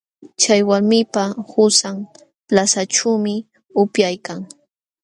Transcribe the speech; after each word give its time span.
Chay 0.41 0.61
walmipa 0.69 1.23
qusan 1.51 1.97
plazaćhuumi 2.47 3.33
upyaykan. 3.81 4.39